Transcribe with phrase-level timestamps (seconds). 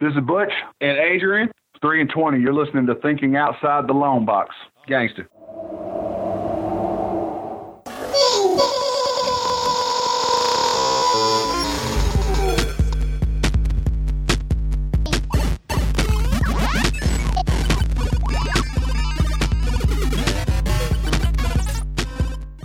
[0.00, 1.50] This is Butch and Adrian,
[1.82, 2.40] 3 and 20.
[2.40, 4.54] You're listening to Thinking Outside the Long Box.
[4.86, 5.28] Gangster.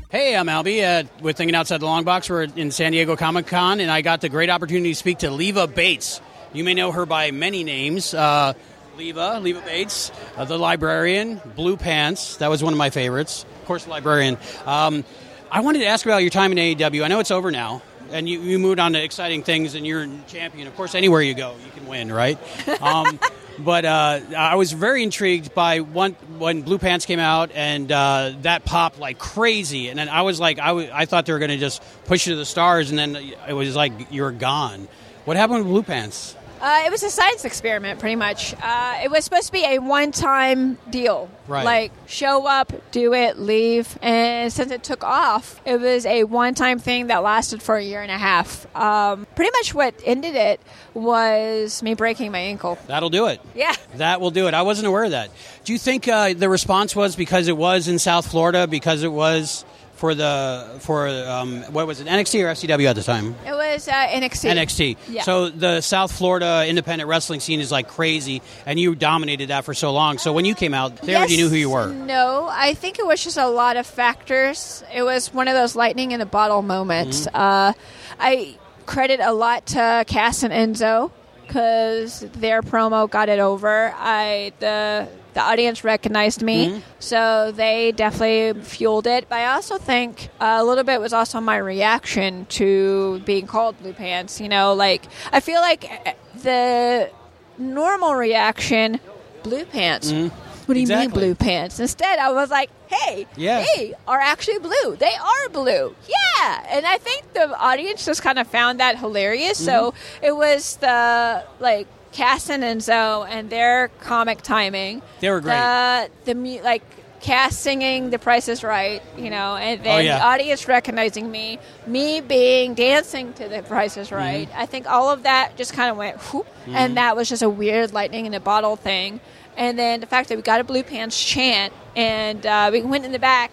[0.10, 0.82] Hey, I'm Albie.
[0.82, 2.30] Uh, we're thinking outside the long box.
[2.30, 5.30] We're in San Diego Comic Con, and I got the great opportunity to speak to
[5.30, 6.22] Leva Bates.
[6.54, 8.14] You may know her by many names.
[8.14, 8.54] Uh,
[8.98, 12.38] Leva, Leva Bates, uh, the librarian, Blue Pants.
[12.38, 13.46] That was one of my favorites.
[13.62, 14.38] Of course, the librarian.
[14.66, 15.04] Um,
[15.52, 17.04] I wanted to ask about your time in AEW.
[17.04, 20.08] I know it's over now, and you, you moved on to exciting things, and you're
[20.28, 20.68] champion.
[20.68, 22.38] Of course, anywhere you go, you can win, right?
[22.82, 23.20] Um,
[23.58, 28.34] but uh, I was very intrigued by one when Blue Pants came out, and uh,
[28.42, 29.88] that popped like crazy.
[29.90, 32.28] And then I was like, I, w- I thought they were going to just push
[32.28, 33.16] you to the stars, and then
[33.48, 34.90] it was like you're gone.
[35.26, 36.36] What happened with Blue Pants?
[36.62, 38.56] Uh, it was a science experiment, pretty much.
[38.62, 41.66] Uh, it was supposed to be a one-time deal, Right.
[41.66, 44.00] like show up, do it, leave.
[44.02, 48.02] And since it took off, it was a one-time thing that lasted for a year
[48.02, 48.66] and a half.
[48.76, 50.62] Um, pretty much what ended it
[50.94, 52.78] was me breaking my ankle.
[52.88, 53.42] That'll do it.
[53.54, 53.74] Yeah.
[53.96, 54.54] That will do it.
[54.54, 55.30] I wasn't aware of that.
[55.66, 59.12] Do you think uh, the response was because it was in South Florida, because it
[59.12, 59.66] was
[60.06, 63.36] for the for um, what was it NXT or FCW at the time?
[63.44, 64.52] It was uh, NXT.
[64.52, 64.98] NXT.
[65.10, 65.24] Yeah.
[65.24, 69.74] So the South Florida independent wrestling scene is like crazy, and you dominated that for
[69.74, 70.20] so long.
[70.20, 71.92] So when you came out, they already knew who you were.
[71.92, 74.84] No, I think it was just a lot of factors.
[74.94, 77.26] It was one of those lightning in a bottle moments.
[77.26, 77.36] Mm-hmm.
[77.36, 77.74] Uh,
[78.20, 81.12] I credit a lot to Cass and Enzo
[81.48, 83.92] because their promo got it over.
[83.98, 86.80] I the the audience recognized me, Mm-hmm.
[87.00, 89.28] so they definitely fueled it.
[89.30, 93.94] But I also think a little bit was also my reaction to being called blue
[93.94, 94.42] pants.
[94.42, 97.10] You know, like I feel like eh, the
[97.58, 99.00] normal reaction,
[99.44, 100.12] blue pants.
[100.12, 101.06] What do you Exactly.
[101.08, 101.80] mean blue pants?
[101.80, 103.64] Instead, I was like, "Hey, Yeah.
[103.76, 104.96] they are actually blue.
[104.98, 105.96] They are blue.
[106.10, 109.64] Yeah." And I think the audience just kind of found that hilarious.
[109.64, 110.26] So Mm-hmm.
[110.26, 115.02] it was the like Cass and Enzo and their comic timing.
[115.20, 115.56] They were great.
[115.56, 116.82] The, the like
[117.20, 120.20] Cass singing "The Price Is Right," you know, and then Oh, yeah.
[120.20, 124.60] the audience recognizing me, me being dancing to "The Price Is Right." Mm-hmm.
[124.62, 127.50] I think all of that just kind of went whoop, and that was just a
[127.50, 129.20] weird lightning in a bottle thing.
[129.58, 133.04] And then the fact that we got a blue pants chant, and uh, we went
[133.06, 133.52] in the back,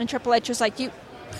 [0.00, 0.90] and Triple H was like, "You,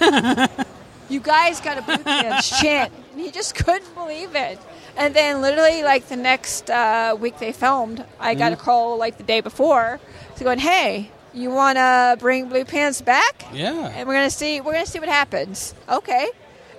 [1.09, 4.59] you guys got a blue pants chant," and he just couldn't believe it.
[4.97, 8.65] And then literally like the next uh, week they filmed, I got a Mm-hmm.
[8.65, 9.99] call like the day before,
[10.37, 13.93] to going, "Hey, you want to bring blue pants back?" Yeah.
[13.95, 15.75] and we're gonna see we're gonna see what happens.
[15.89, 16.29] Okay,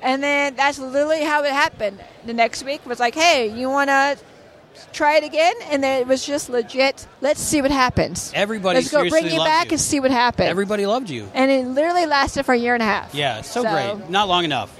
[0.01, 2.00] and then that's literally how it happened.
[2.25, 4.16] The next week was like, hey, you wanna
[4.94, 5.53] try it again?
[5.71, 7.05] And then it was just legit.
[7.21, 8.31] Let's see what happens.
[8.35, 9.71] Everybody Let's go bring you back you.
[9.71, 10.50] and see what happens.
[10.50, 11.29] Everybody loved you.
[11.33, 13.13] and it literally lasted for a year and a half.
[13.13, 14.09] Yeah, so, So- great.
[14.09, 14.71] Not long enough,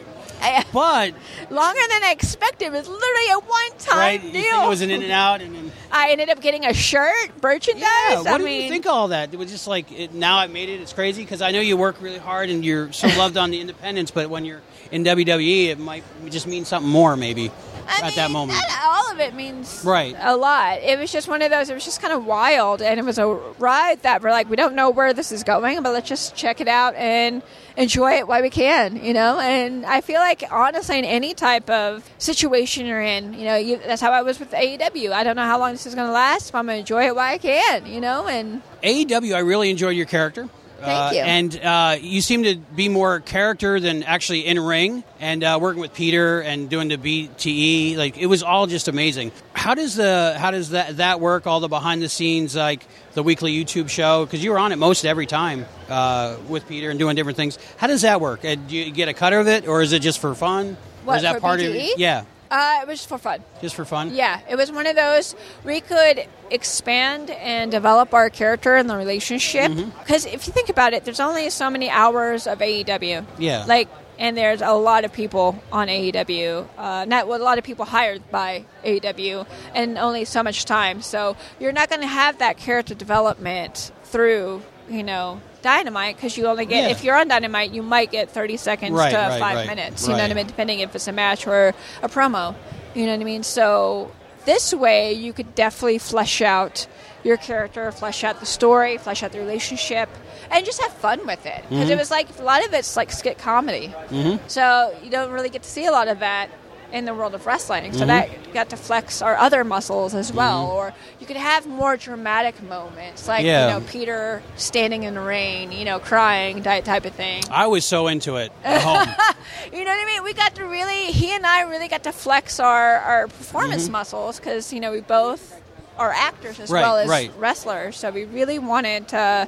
[0.74, 1.14] but
[1.50, 2.66] longer than I expected.
[2.66, 4.24] It was literally a one-time right.
[4.24, 4.66] You deal.
[4.66, 7.82] it was an in and out, and then I ended up getting a shirt, merchandise.
[7.82, 9.34] Yeah, I what did mean, you think of all that?
[9.34, 10.82] It was just like it, now I made it.
[10.82, 13.60] It's crazy because I know you work really hard and you're so loved on the
[13.60, 17.52] independents, but when you're in WWE, it might just mean something more maybe
[17.92, 18.60] I at that moment.
[18.84, 20.16] all of it means Right.
[20.20, 20.80] a lot.
[20.82, 21.70] It was just one of those.
[21.70, 23.28] It was just kind of wild, and it was a
[23.60, 26.62] ride that we're like, we don't know where this is going, but let's just check
[26.62, 27.42] it out and
[27.78, 29.40] enjoy it while we can, you know.
[29.40, 33.80] And I feel like honestly, in any type of situation you're in, you know, you,
[33.86, 35.12] that's how I was with AEW.
[35.12, 37.06] I don't know how long this is going to last, but I'm going to enjoy
[37.08, 38.28] it while I can, you know.
[38.28, 40.50] And AEW, I really enjoyed your character.
[40.82, 41.22] Thank Uh, you.
[41.22, 45.04] And uh, you seem to be more character than actually in ring.
[45.20, 49.32] And uh, working with Peter and doing the BTE, like it was all just amazing.
[49.54, 51.46] How does the how does that that work?
[51.48, 54.78] All the behind the scenes, like the weekly YouTube show, because you were on it
[54.78, 57.60] most every time uh, with Peter and doing different things.
[57.78, 58.44] How does that work?
[58.44, 60.72] Uh, do you get a cut of it, or is it just for fun?
[60.72, 61.76] or What, is that part of BTE?
[61.94, 62.00] it?
[62.00, 63.42] Yeah, uh, it was just for fun.
[63.62, 64.14] just for fun.
[64.14, 68.96] Yeah, it was one of those we could expand and develop our character and the
[68.98, 69.72] relationship.
[69.72, 69.98] Mm-hmm.
[70.00, 73.26] Because if you think about it, there's only so many hours of AEW.
[73.40, 73.64] Yeah.
[73.66, 73.88] Like,
[74.20, 76.68] and there's a lot of people on AEW.
[76.78, 81.02] Uh, not well, a lot of people hired by AEW, and only so much time.
[81.02, 85.42] So you're not going to have that character development through, you know.
[85.62, 86.90] Dynamite, because you only get Yeah.
[86.90, 90.04] if you're on Dynamite, you might get 30 seconds Right, to right, five right, minutes.
[90.08, 90.48] You know what I mean?
[90.48, 92.56] depending if it's a match or a promo.
[92.96, 93.44] You know what I mean?
[93.44, 94.12] So
[94.46, 96.88] this way, you could definitely flesh out
[97.24, 100.10] your character, flesh out the story, flesh out the relationship,
[100.50, 101.62] and just have fun with it.
[101.70, 101.92] Because Mm-hmm.
[101.92, 103.94] it was like a lot of it's like skit comedy.
[104.10, 104.44] Mm-hmm.
[104.48, 106.50] So you don't really get to see a lot of that
[106.92, 107.94] in the world of wrestling.
[107.94, 110.70] So that got to flex our other muscles as well.
[110.72, 113.68] Or you could have more dramatic moments, like Yeah.
[113.76, 117.44] you know Peter standing in the rain, you know, crying type type of thing.
[117.50, 119.08] I was so into it at home.
[119.72, 120.24] You know what I mean?
[120.24, 123.92] We got to really, he and I really got to flex our, our performance Mm-hmm.
[123.94, 125.62] muscles because, you know, we both
[125.98, 127.32] are actors as Right, well as right.
[127.38, 127.96] wrestlers.
[127.98, 129.48] So we really wanted to,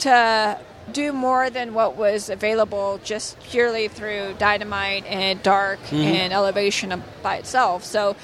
[0.00, 0.58] to
[0.92, 5.96] do more than what was available just purely through Dynamite and Dark Mm-hmm.
[5.96, 7.84] and Elevation by itself.
[7.84, 8.16] So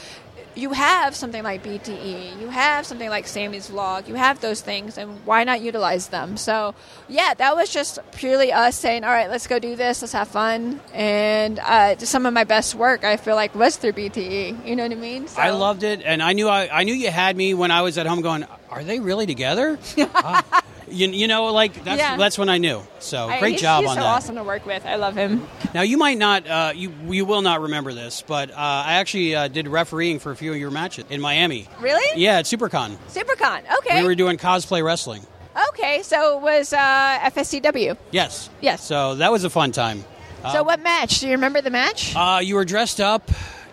[0.56, 4.98] you have something like BTE, you have something like Sammy's Vlog, you have those things,
[4.98, 6.36] and why not utilize them?
[6.36, 6.74] So,
[7.08, 10.26] yeah, that was just purely us saying, all right, let's go do this, let's have
[10.26, 10.80] fun.
[10.92, 14.66] And uh, some of my best work, I feel like, was through BTE.
[14.66, 15.28] You know what I mean?
[15.28, 17.82] So, I loved it, and I knew I, I knew you had me when I
[17.82, 20.42] was at home going, "Are they really together?" Uh,
[20.90, 22.16] you, you know, like that's Yeah.
[22.16, 22.82] that's when I knew.
[22.98, 24.06] So I- great he's, job he's on so that.
[24.08, 24.84] awesome to work with.
[24.86, 25.46] I love him.
[25.74, 29.34] Now you might not, uh, you you will not remember this, but uh, I actually
[29.34, 31.68] uh, did refereeing for a few of your matches in Miami.
[31.80, 32.20] Really?
[32.20, 32.96] Yeah, at SuperCon.
[33.08, 33.62] SuperCon.
[33.78, 34.00] Okay.
[34.02, 35.22] We were doing cosplay wrestling.
[35.70, 37.96] okay, so it was uh, FSCW.
[38.10, 38.50] Yes.
[38.60, 38.82] Yes.
[38.84, 40.04] So that was a fun time.
[40.52, 41.20] so what match?
[41.20, 42.14] Do you remember the match?
[42.16, 43.30] Uh, you were dressed up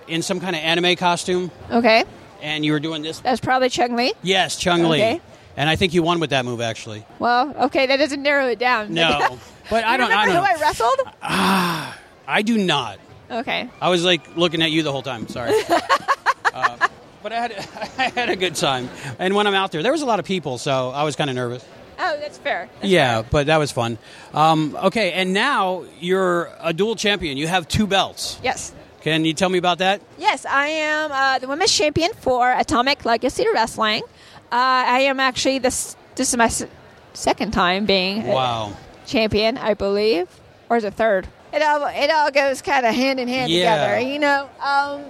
[0.07, 2.03] in some kind of anime costume, okay.
[2.41, 3.19] and you were doing this.
[3.19, 4.13] That was probably Chun-Li.
[4.21, 4.97] Yes, Chun-Li.
[5.01, 5.21] Okay.
[5.57, 7.03] And I think you won with that move, actually.
[7.19, 8.93] Well, okay, that doesn't narrow it down.
[8.93, 9.37] No,
[9.69, 10.11] but I don't.
[10.11, 10.45] I remember don't.
[10.45, 10.99] who I wrestled?
[11.23, 12.99] Ah, I do not.
[13.29, 13.67] Okay.
[13.81, 15.27] I was like looking at you the whole time.
[15.27, 15.51] Sorry.
[16.53, 16.77] uh,
[17.23, 17.51] but I had
[17.97, 18.89] I had a good time,
[19.19, 21.29] and when I'm out there, there was a lot of people, so I was kind
[21.29, 21.65] of nervous.
[21.99, 22.69] Oh, that's fair.
[22.75, 23.29] That's Yeah, fair.
[23.31, 23.97] but that was fun.
[24.35, 27.37] Um, okay, and now you're a dual champion.
[27.37, 28.39] You have two belts.
[28.43, 28.71] Yes.
[29.01, 30.01] Can you tell me about that?
[30.19, 34.03] Yes, I am uh, the women's champion for Atomic Legacy Wrestling.
[34.51, 34.55] Uh,
[34.87, 35.95] I am actually this.
[36.15, 36.65] This is my s-
[37.13, 38.73] second time being Wow.
[39.05, 40.27] champion, I believe,
[40.69, 41.27] or is it third?
[41.53, 43.75] It all it all goes kind of hand in hand Yeah.
[43.75, 44.49] together, you know.
[44.61, 45.01] Um,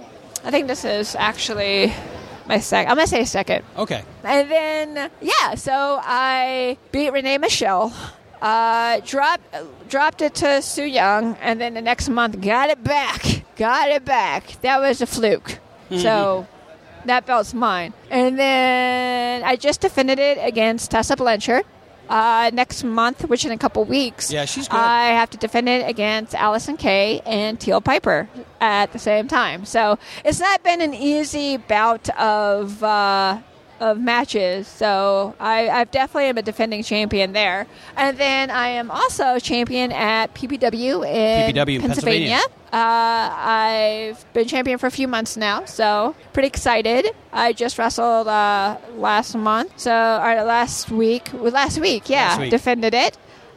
[0.44, 1.92] I think this is actually
[2.46, 2.90] my second.
[2.90, 3.64] I'm gonna say second.
[3.76, 4.02] Okay.
[4.24, 7.92] And then, yeah, so I beat Renee Michelle,
[8.42, 9.42] uh, dropped,
[9.88, 13.22] dropped it to Su Yung, and then the next month got it back.
[13.56, 14.60] Got it back.
[14.62, 15.58] That was a fluke.
[15.96, 16.46] So
[17.08, 17.92] that belt's mine.
[18.10, 21.64] And then I just defended it against Tessa Blanchard.
[22.08, 24.80] Uh, next month, which in a couple weeks, Yeah, she's good.
[24.80, 28.30] I have to defend it against Allysin Kay and Teal Piper
[28.62, 29.66] at the same time.
[29.66, 33.40] So it's not been an easy bout of uh,
[33.80, 34.66] of matches.
[34.66, 37.66] So I, I definitely am a defending champion there.
[37.96, 42.40] And then I am also champion at PPW in PPW in Pennsylvania.
[42.72, 47.06] Uh, I've been champion for a few months now, so pretty excited.
[47.32, 51.32] I just wrestled uh, last month, so or last week.
[51.32, 52.50] Last week, yeah, Last week.
[52.50, 53.16] defended it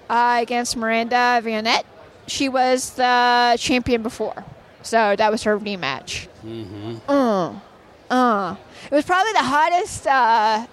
[0.09, 1.83] uh, against Miranda Vionette.
[2.27, 4.45] She was the champion before,
[4.81, 6.29] so that was her rematch.
[6.45, 6.97] Mm-hmm.
[7.09, 7.55] Uh,
[8.11, 8.55] uh.
[8.91, 10.65] It was probably the hottest uh,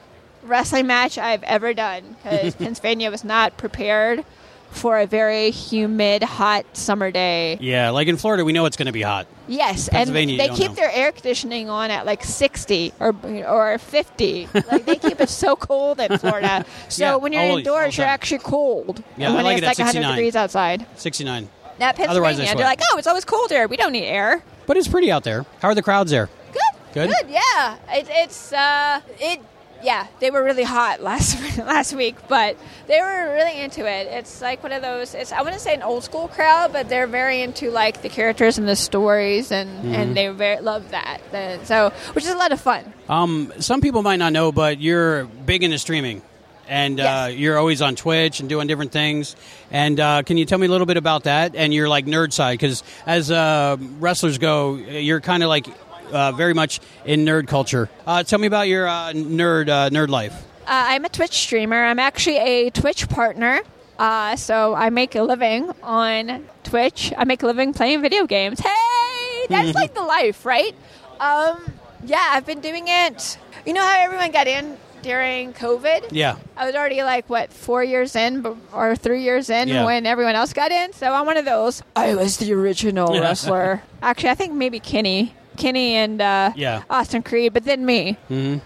[0.42, 4.24] wrestling match I've ever done because Pennsylvania was not prepared
[4.70, 7.56] for a very humid, hot summer day.
[7.60, 9.26] Yeah, like in Florida, we know it's going to be hot.
[9.46, 10.74] Yes, and they keep know.
[10.74, 13.14] their air conditioning on at like 60 or
[13.46, 14.48] or 50.
[14.54, 16.64] like they keep it so cold in Florida.
[16.88, 19.02] So Yeah, when you're all indoors, you're actually cold.
[19.16, 20.16] Yeah, And I when like it's it like 100 69.
[20.16, 20.86] degrees outside.
[20.96, 21.48] 69.
[21.78, 23.68] Now Pennsylvania, they're like, oh, it's always cold here.
[23.68, 24.42] We don't need air.
[24.66, 25.46] But it's pretty out there.
[25.62, 26.28] How are the crowds there?
[26.94, 27.10] Good.
[27.10, 27.28] Good?
[27.30, 27.76] Yeah.
[27.90, 29.40] It, it's uh, it.
[29.80, 32.56] Yeah, they were really hot last last week, but
[32.88, 34.08] they were really into it.
[34.08, 35.14] It's like one of those.
[35.14, 38.58] It's I wouldn't say an old school crowd, but they're very into like the characters
[38.58, 39.94] and the stories, and Mm-hmm.
[39.94, 41.20] and they very love that.
[41.66, 42.92] So, which is a lot of fun.
[43.08, 46.22] Um, some people might not know, but you're big into streaming.
[46.70, 49.36] And uh, you're always on Twitch and doing different things.
[49.70, 52.30] And uh, can you tell me a little bit about that and your like nerd
[52.34, 52.58] side?
[52.58, 55.66] Because as uh, wrestlers go, you're kind of like
[56.12, 57.88] uh, very much in nerd culture.
[58.06, 60.34] Uh, tell me about your uh, nerd uh, nerd life.
[60.62, 61.82] Uh, I'm a Twitch streamer.
[61.84, 63.60] I'm actually a Twitch partner.
[63.98, 67.12] Uh, so I make a living on Twitch.
[67.16, 68.60] I make a living playing video games.
[68.60, 70.74] Hey, that's like the life, right?
[71.18, 71.72] Um,
[72.04, 73.38] yeah, I've been doing it.
[73.66, 76.08] You know how everyone got in during COVID?
[76.12, 76.36] Yeah.
[76.56, 79.84] I was already like what four years in, or three years in Yeah.
[79.84, 80.92] when everyone else got in.
[80.92, 81.82] So I'm one of those.
[81.96, 83.82] I was the original wrestler.
[84.02, 86.82] Actually, I think maybe Kenny, Kenny and uh, Yeah.
[86.88, 88.16] Austin Creed, but then me.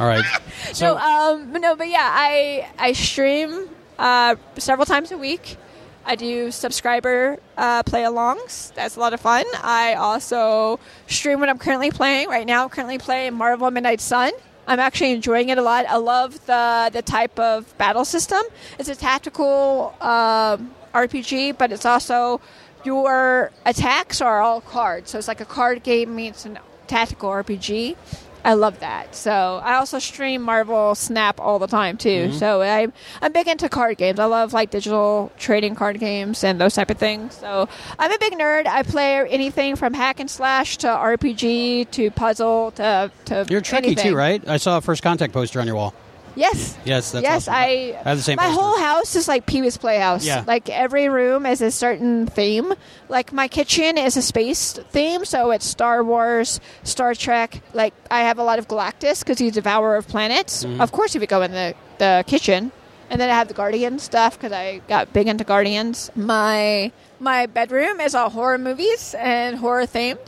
[0.00, 0.24] All right.
[0.72, 5.56] So, no, um, no, but yeah, I I stream uh, several times a week.
[6.04, 8.74] I do subscriber uh, play-alongs.
[8.74, 9.44] That's a lot of fun.
[9.62, 12.28] I also stream when I'm currently playing.
[12.28, 14.32] Right now, I'm currently playing Marvel Midnight Sun.
[14.66, 15.86] I'm actually enjoying it a lot.
[15.86, 18.42] I love the the type of battle system.
[18.78, 22.40] It's a tactical um, RPG, but it's also
[22.84, 25.10] your attacks are all cards.
[25.10, 27.96] So it's like a card game meets a tactical RPG.
[28.44, 29.14] I love that.
[29.14, 32.28] So I also stream Marvel Snap all the time too.
[32.28, 32.38] Mm-hmm.
[32.38, 34.18] So I'm I'm big into card games.
[34.18, 37.34] I love like digital trading card games and those type of things.
[37.36, 38.66] So I'm a big nerd.
[38.66, 43.88] I play anything from hack and slash to RPG to puzzle to to You're tricky
[43.88, 44.10] anything.
[44.10, 44.46] too, right?
[44.48, 45.94] I saw a first contact poster on your wall.
[46.34, 46.76] Yes.
[46.84, 47.48] Yes, that's yes.
[47.48, 47.54] awesome.
[47.54, 48.60] I I have the same My poster.
[48.60, 50.24] whole house is like Pee Wee's Playhouse.
[50.24, 50.44] Yeah.
[50.46, 52.72] Like every room is a certain theme.
[53.08, 57.62] Like my kitchen is a space theme, so it's Star Wars, Star Trek.
[57.74, 60.64] Like I have a lot of Galactus because he's a devourer of planets.
[60.64, 60.80] Mm-hmm.
[60.80, 62.72] Of course, if you go in the the kitchen,
[63.10, 66.10] and then I have the Guardian stuff because I got big into Guardians.
[66.16, 70.18] My my bedroom is all horror movies and horror themed.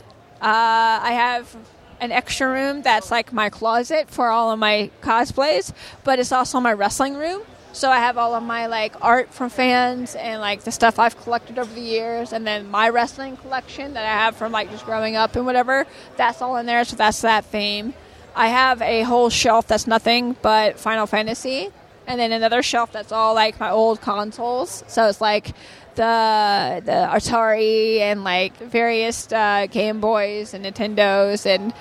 [0.41, 1.55] Uh, I have
[1.99, 5.73] an extra room that's like my closet for all of my cosplays,
[6.03, 7.41] but it's also my wrestling room.
[7.73, 11.17] So I have all of my like art from fans and like the stuff I've
[11.17, 14.85] collected over the years, and then my wrestling collection that I have from like just
[14.85, 15.85] growing up and whatever.
[16.15, 16.85] That's all in there.
[16.85, 17.93] So that's that theme.
[18.33, 21.69] I have a whole shelf that's nothing but Final Fantasy,
[22.07, 24.85] and then another shelf that's all like my old consoles.
[24.87, 25.51] So it's like
[25.95, 31.73] the the Atari and like various uh, Game Boys and Nintendos and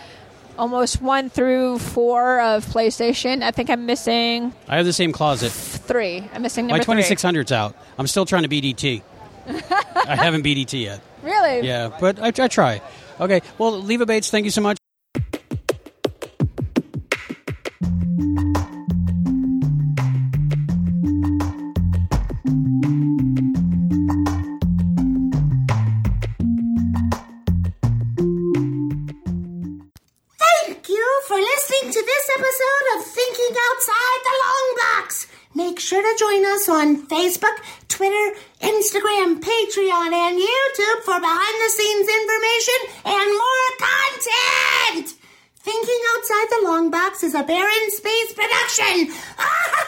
[0.59, 3.42] almost one through four of PlayStation.
[3.42, 5.50] I think I'm missing I have the same closet.
[5.52, 6.28] three.
[6.33, 7.16] I'm missing My number three.
[7.16, 7.76] 2600's out.
[7.99, 9.02] I'm still trying to BDT.
[9.49, 11.00] I haven't BDT yet.
[11.23, 11.66] Really?
[11.66, 12.80] Yeah, but I, I try.
[13.21, 14.76] Okay, well, Leva Bates, thank you so much.
[31.26, 35.26] For listening to this episode of Thinking Outside the Long Box.
[35.54, 37.57] Make sure to join us on Facebook,
[37.88, 45.14] Twitter, Instagram, Patreon, and YouTube for behind the scenes information and more content.
[45.57, 49.14] Thinking Outside the Long Box is a Barren Space production.